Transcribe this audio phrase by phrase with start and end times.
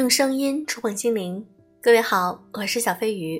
[0.00, 1.44] 用声音触碰心灵，
[1.82, 3.38] 各位好，我是小飞鱼。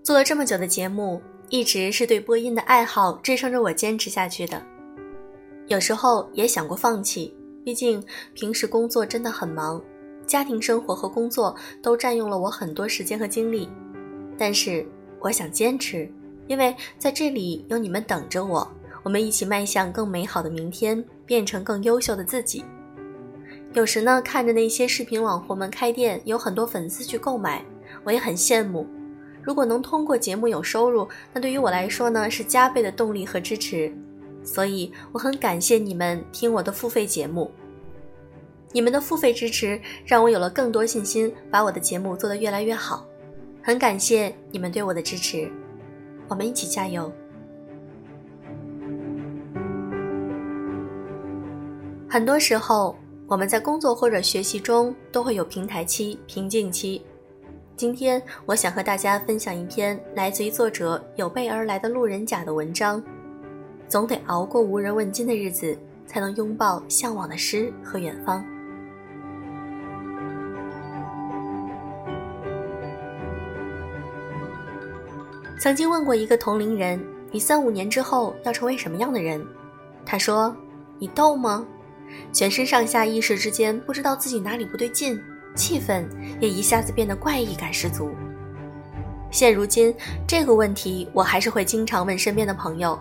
[0.00, 4.64] 做了这么久的节目，一直是对播音的爱好支撑着我坚持下去的。
[5.66, 8.00] 有时候也想过放弃，毕竟
[8.32, 9.82] 平时工作真的很忙，
[10.24, 13.68] 家庭生活和工作都占用了我很多时间和精力。
[14.38, 14.86] 但是
[15.18, 16.08] 我想坚持，
[16.46, 18.72] 因为在这里有你们等着我。
[19.08, 22.62] 我们一起迈向更美好的明天，变成更优秀的自己。
[23.72, 27.64] 有时呢，看着那些视频网红们开店，有很多粉丝去购买，
[28.04, 28.86] 我也很羡慕。
[29.42, 33.90] 如果能通过节目有收入，那对于我来说呢，是加倍的动力和支持。
[34.44, 37.50] 所以我很感谢你们听我的付费节目，
[38.72, 43.06] 你们的付费支持让我有了更多信心，把我的节目做得越来越好。
[43.62, 45.50] 很感谢你们对我的支持，
[46.28, 47.10] 我们一起加油。
[52.10, 57.04] 很多时候，我们在工作或者学习中都会有平台期、瓶颈期。
[57.76, 63.02] 今天，我想和大家分享一篇来自于作者有备而来的路人甲的文章。
[63.88, 68.42] 总得熬过无人问津的日子，才能拥抱向往的诗和远方。
[75.60, 76.98] 曾经问过一个同龄人
[77.30, 79.46] ：“你三五年之后要成为什么样的人？”
[80.06, 80.56] 他说
[80.98, 81.66] ：“你逗吗？”
[82.32, 85.20] 全身上下一时之间，不知道自己哪里不对劲，
[85.54, 86.04] 气氛
[86.40, 88.10] 也一下子变得怪异感十足。
[89.30, 89.94] 现如今
[90.26, 92.98] 这个问题，我还是会经常问身边的朋友，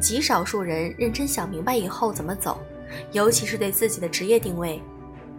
[0.00, 2.60] 极少数人认真想明白以后怎么走，
[3.12, 4.80] 尤其是对自己的职业定位。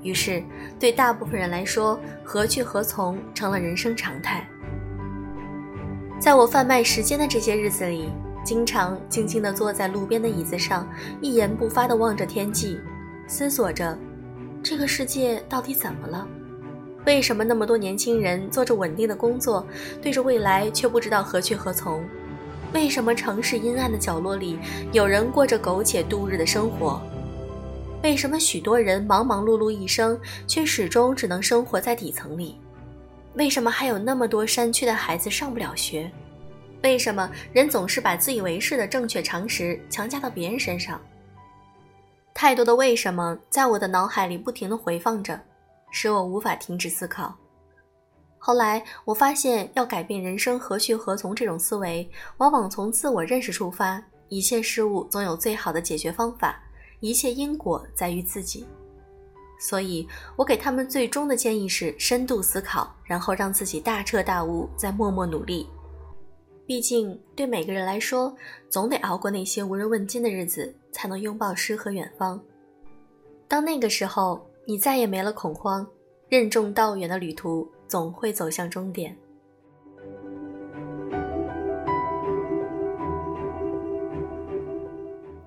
[0.01, 0.43] 于是，
[0.79, 4.47] 对大部分人来说，何去何从成了人生常态。
[6.19, 8.09] 在我贩卖时间的这些日子里，
[8.43, 10.87] 经常静静地坐在路边的椅子上，
[11.21, 12.79] 一言不发地望着天际。
[13.27, 13.97] 思索着，
[14.61, 16.27] 这个世界到底怎么了？
[17.05, 19.65] 为什么那么多年轻人做着稳定的工作，
[20.01, 22.03] 对着未来却不知道何去何从？
[22.73, 24.59] 为什么城市阴暗的角落里
[24.91, 27.01] 有人过着苟且度日的生活？
[28.03, 32.59] 为什么许多人忙忙碌碌一生，却始终只能生活在底层里？
[33.33, 36.11] 为什么还有那么多山区的孩子上不了学？
[36.83, 41.01] 为什么人总是把自以为是的正确常识强加到别人身上？
[42.35, 45.39] 太多的为什么在我的脑海里不停地回放着，
[45.89, 47.33] 使我无法停止思考。
[48.37, 52.07] 后来我发现，要改变人生何去何从这种思维，
[52.37, 54.03] 往往从自我认识出发。
[54.27, 56.61] 一切事物总有最好的解决方法，
[56.99, 58.67] 一切因果在于自己。
[59.57, 65.69] 所以我给他们最终的建议是：深度思考，然后让自己大彻大悟，再默默努力。
[66.67, 68.35] 毕竟，对每个人来说，
[68.69, 72.41] 总得熬过那些无人问津的日子，才能拥抱诗和远方。
[73.47, 75.85] 当那个时候，你再也没了恐慌，
[76.27, 79.15] 任重道远的旅途总会走向终点。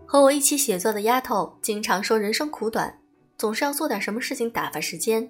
[0.06, 2.96] 和我一起写作的丫头经常说人生苦短，
[3.36, 5.28] 总是要做点什么事情打发时间，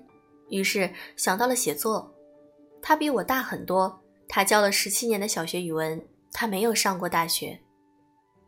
[0.50, 2.12] 于是想到了写作。
[2.82, 3.98] 她比我大很多。
[4.28, 7.59] 他教了十七年的小学语文，他没有上过大学。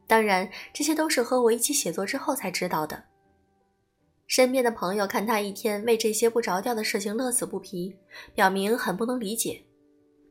[0.06, 3.04] 当然，这些都是和我一起写作之后才知道的。
[4.26, 7.96] 身边的朋友看他一天为这些不着调的事情乐此不疲，
[8.34, 9.64] 表明很不能理解。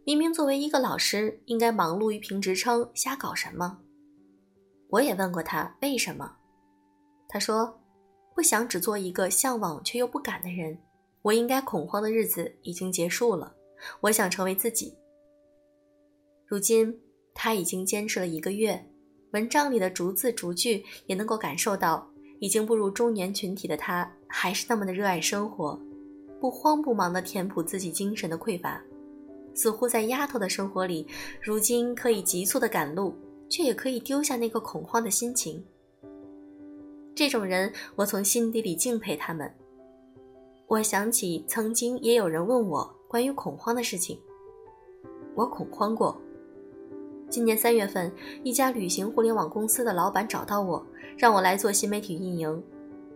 [0.05, 3.79] 明明作为一个老师，应该忙碌于评职称，瞎搞什么？
[4.89, 6.37] 我也问过他为什么，
[7.27, 7.81] 他说
[8.33, 10.77] ：“不想只做一个向往却又不敢的人。
[11.21, 13.53] 我应该恐慌的日子已经结束了，
[14.01, 14.97] 我想成为自己。”
[16.49, 16.99] 如今
[17.35, 18.83] 他已经坚持了一个月，
[19.33, 25.79] 文章里的逐字逐句也能够感受到，已经步入中年群体的他还是那么的热爱生活，
[26.41, 28.81] 不慌不忙地填补自己精神的匮乏，
[29.53, 31.05] 似乎在丫头的生活里，
[31.39, 33.13] 如今可以急促地赶路，
[33.47, 35.63] 却也可以丢下那个恐慌的心情。
[37.13, 39.53] 这种人，我从心底里敬佩他们。
[40.65, 44.19] 我想起曾经也有人问我关于恐慌的事情，
[45.35, 46.19] 我恐慌过。
[47.29, 48.11] 今年三月份，
[48.43, 50.83] 一家旅行互联网公司的老板找到我，
[51.15, 52.63] 让我来做新媒体运营。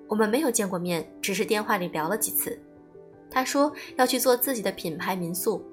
[0.07, 2.57] 我们没有见过面，只是电话里聊了几次。
[3.31, 5.65] 他说要去做自己的品牌民宿。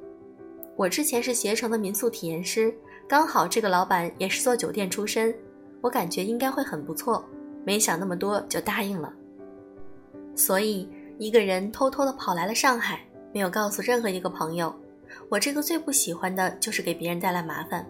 [0.75, 2.75] 我之前是携程的民宿体验师，
[3.07, 5.35] 刚好这个老板也是做酒店出身，
[5.83, 7.23] 我感觉应该会很不错。
[7.63, 9.13] 没想那么多就答应了。
[10.35, 10.89] 所以
[11.19, 13.01] 一个人偷偷的跑来了上海，
[13.35, 14.75] 没有告诉任何一个朋友。
[15.29, 17.85] 我这个最不喜欢的就是给别人带来麻烦。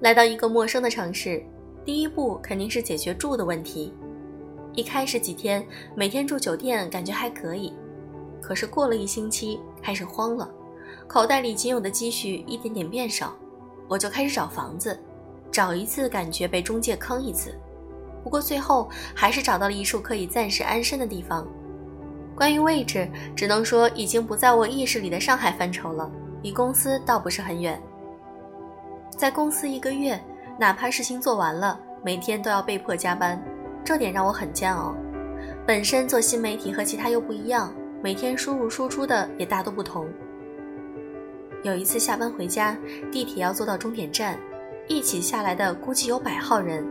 [0.00, 1.42] 来到一个陌生的城市，
[1.84, 3.94] 第一步肯定是解决住的问题。
[4.74, 7.72] 一开始几天每天住酒店感觉还可以，
[8.42, 10.50] 可是过了一星期开始慌了，
[11.08, 13.34] 口袋里仅有的积蓄一点点变少，
[13.88, 14.98] 我就开始找房子，
[15.50, 17.54] 找一次感觉被中介坑一次，
[18.22, 21.48] 不过最后还是找到了一处可以暂时安身的地方。
[22.34, 26.10] 关于位置，只能说已经不在我意识里的上海范畴了，
[26.42, 27.80] 离公司倒不是很远。
[29.16, 30.22] 在公司一个月，
[30.58, 33.42] 哪怕事情做完了，每天都要被迫加班。
[33.82, 34.94] 这点让我很煎熬。
[35.66, 37.72] 本身做新媒体和其他又不一样，
[38.02, 40.06] 每天输入输出的也大都不同。
[41.62, 42.76] 有一次下班回家，
[43.10, 44.38] 地铁要坐到终点站，
[44.86, 46.86] 一起下来的估计有百号人，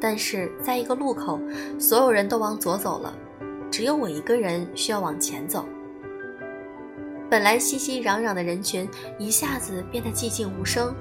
[0.00, 1.38] 但是在一个路口，
[1.78, 3.12] 所有人都往左走了，
[3.70, 5.66] 只有我一个人需要往前走。
[7.28, 8.88] 本来熙熙攘攘的人群
[9.18, 10.94] 一下子变得寂静无声，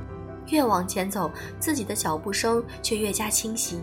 [0.50, 3.82] 越往前走，自己的脚步声却越加清晰。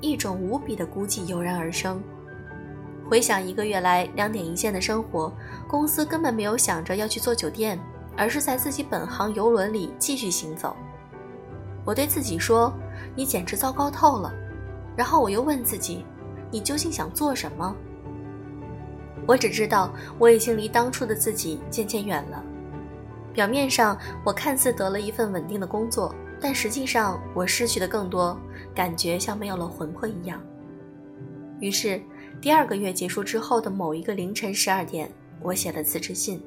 [0.00, 2.02] 一种无比的孤寂油然而生。
[3.08, 5.32] 回想一个月来两点一线的生活，
[5.68, 7.78] 公司根本没有想着要去做酒店，
[8.16, 10.76] 而是在自己本行游轮里继续行走。
[11.84, 12.72] 我对自己说
[13.14, 14.34] ：“你简直糟糕透了。”
[14.96, 16.04] 然后我又问自己
[16.50, 17.74] ：“你究竟想做什么？”
[19.24, 22.42] 我只知道我已经离当初的自己渐渐远了。
[23.36, 26.12] 表面上我看似得了一份稳定的工作。
[26.40, 28.38] 但实际上，我失去的更多，
[28.74, 30.38] 感觉像没有了魂魄一样。
[31.60, 32.00] 于是，
[32.42, 35.10] 第二个月结束之后的某一个凌晨十二点，
[35.40, 36.42] 我写了辞职信，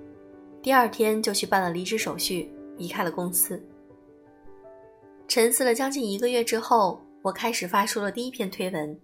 [0.62, 3.60] 第二天就去办了离职手续，离开了公司。
[5.28, 9.00] 沉思了将近一个月之后，我开始发出了第一篇推文。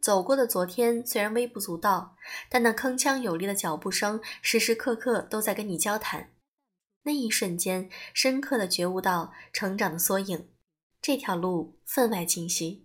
[0.00, 2.16] 走过的昨天虽然微不足道，
[2.48, 6.26] 但那铿锵有力的脚步声，时时刻刻都在跟你交谈。
[7.02, 10.48] 那一瞬间，深刻的觉悟到成长的缩影，
[11.00, 12.84] 这条路分外清晰。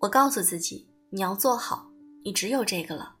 [0.00, 1.90] 我告诉自己，你要做好，
[2.22, 3.16] 你只有这个了。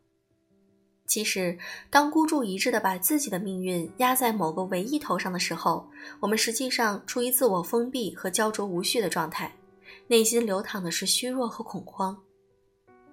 [1.06, 1.58] 其实，
[1.88, 5.90] 当孤注一掷的把自己的命运压在某个唯一头上的时候，
[6.20, 9.56] 我们实际上处于自我封闭和焦灼无序的状态，
[10.06, 12.18] 内心流淌的是虚弱和恐慌。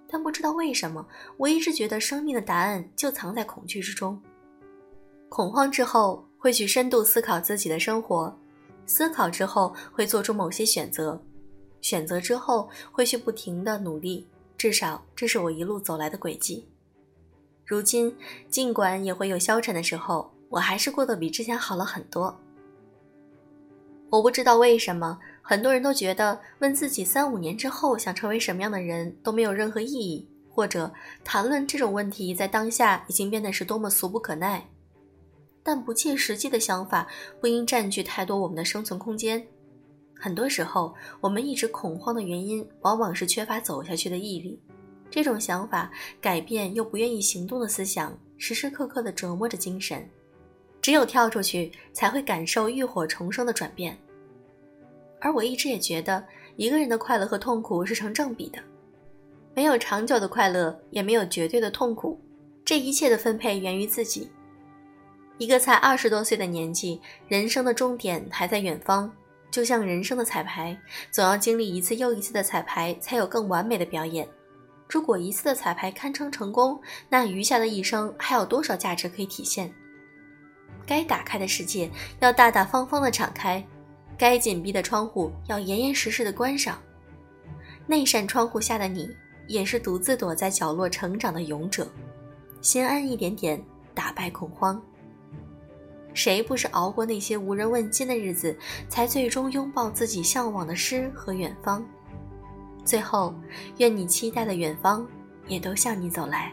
[0.10, 1.08] 但不知道为什么，
[1.38, 4.22] 我一直觉得生命的答案就藏在恐惧之中。
[5.30, 6.29] 恐慌之后。
[6.40, 8.36] 会去深度思考自己的生活，
[8.86, 11.22] 思考之后会做出某些选择，
[11.82, 14.26] 选择之后会去不停的努力，
[14.58, 16.66] 至少这是我一路走来的轨迹。
[17.66, 18.16] 如今，
[18.50, 22.36] 尽管也会有消沉的时候，我还是过得比之前好了很多。
[24.10, 30.92] 我不知道为什么，很多人都觉得问自己三五年之后想成为什么样的人都没有任何意义，或者
[31.24, 34.68] 谈论这种问题在当下已经变得是多么俗不可耐。
[35.70, 37.08] 但不切实际的想法
[37.40, 39.46] 不应占据太多我们的生存空间。
[40.16, 44.60] 很多时候，我们一直恐慌的原因，往往是缺乏走下去的毅力。
[45.12, 50.04] 这种想法改变又不愿意行动的思想，时时刻刻的折磨着精神。
[50.82, 53.96] 只有跳出去，才会感受浴火重生的转变。
[55.22, 56.26] 而我一直也觉得，
[56.56, 58.58] 一个人的快乐和痛苦是成正比的，
[59.54, 62.20] 没有长久的快乐，也没有绝对的痛苦。
[62.66, 64.32] 这一切的分配源于自己。
[65.40, 69.10] 一个才二十多岁的年纪，人生的终点还在远方，
[69.50, 70.78] 就像人生的彩排，
[71.10, 74.28] 总要经历一次又一次的彩排，才有更完美的表演。
[74.90, 76.78] 如果一次的彩排堪称成功，
[77.08, 79.74] 那余下的一生还有多少价值可以体现？
[80.86, 83.66] 该打开的世界要大大方方的敞开，
[84.18, 86.78] 该紧闭的窗户要严严实实的关上。
[87.88, 89.10] 那扇窗户下的你，
[89.48, 91.88] 也是独自躲在角落成长的勇者。
[92.62, 93.64] 先安一点点，
[93.96, 94.82] 打败恐慌。
[96.14, 98.56] 谁不是熬过那些无人问津的日子，
[98.88, 101.86] 才最终拥抱自己向往的诗和远方？
[102.84, 103.34] 最后，
[103.78, 105.06] 愿你期待的远方，
[105.48, 106.52] 也都向你走来。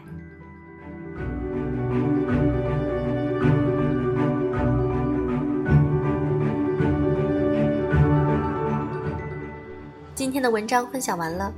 [10.13, 11.53] 今天的文章分享完了，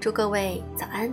[0.00, 1.12] 祝各位早安，